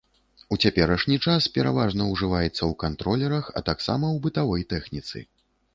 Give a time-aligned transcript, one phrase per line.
[0.53, 5.27] У цяперашні час пераважна ўжываецца ў кантролерах, а таксама ў бытавой тэхніцы.